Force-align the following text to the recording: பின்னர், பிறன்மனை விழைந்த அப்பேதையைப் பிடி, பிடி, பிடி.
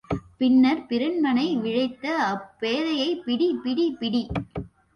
பின்னர், 0.37 0.85
பிறன்மனை 0.89 1.59
விழைந்த 1.59 2.15
அப்பேதையைப் 2.17 3.25
பிடி, 3.25 3.55
பிடி, 3.63 3.95
பிடி. 3.99 4.27